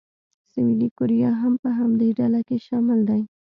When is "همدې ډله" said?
1.79-2.39